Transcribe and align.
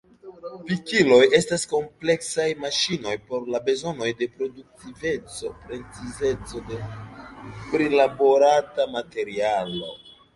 Pikiloj 0.67 1.25
estas 1.39 1.63
kompleksaj 1.73 2.45
maŝinoj 2.61 3.11
por 3.27 3.43
la 3.55 3.61
bezonoj 3.67 4.07
de 4.21 4.27
produktiveco, 4.39 5.51
precizeco 5.67 6.63
de 6.71 6.79
prilaborata 7.75 8.89
materialo. 8.95 9.93